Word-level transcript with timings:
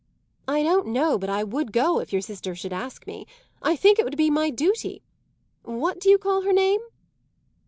"I 0.47 0.63
don't 0.63 0.87
know 0.87 1.19
but 1.19 1.29
I 1.29 1.43
would 1.43 1.71
go, 1.71 1.99
if 1.99 2.11
your 2.11 2.23
sister 2.23 2.55
should 2.55 2.73
ask 2.73 3.05
me. 3.05 3.27
I 3.61 3.75
think 3.75 3.99
it 3.99 4.03
would 4.03 4.17
be 4.17 4.31
my 4.31 4.49
duty. 4.49 5.03
What 5.61 5.99
do 5.99 6.09
you 6.09 6.17
call 6.17 6.41
her 6.41 6.53
name?" 6.53 6.81